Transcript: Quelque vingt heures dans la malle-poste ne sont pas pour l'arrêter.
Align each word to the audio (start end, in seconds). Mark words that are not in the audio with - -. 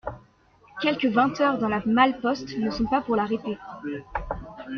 Quelque 0.81 1.05
vingt 1.07 1.39
heures 1.41 1.59
dans 1.59 1.67
la 1.69 1.83
malle-poste 1.85 2.57
ne 2.57 2.71
sont 2.71 2.87
pas 2.87 3.01
pour 3.01 3.15
l'arrêter. 3.15 3.59